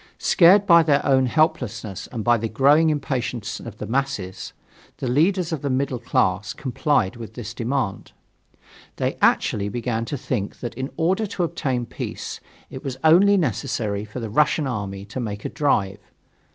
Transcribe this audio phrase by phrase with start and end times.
[0.17, 4.51] Scared by their own helplessness and by the growing impatience of the masses,
[4.97, 8.11] the leaders of the middle class complied with this demand.
[8.95, 12.39] They actually began to think that, in order to obtain peace,
[12.71, 15.99] it was only necessary for the Russian army to make a drive.